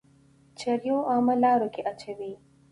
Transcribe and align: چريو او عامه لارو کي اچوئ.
چريو 0.59 0.95
او 0.99 1.05
عامه 1.11 1.35
لارو 1.43 1.67
کي 1.73 1.81
اچوئ. 1.91 2.33